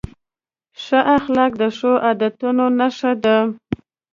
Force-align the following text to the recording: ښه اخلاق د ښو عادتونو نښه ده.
ښه 0.83 0.99
اخلاق 1.17 1.51
د 1.61 1.63
ښو 1.77 1.91
عادتونو 2.05 2.65
نښه 2.79 3.11
ده. 3.23 3.37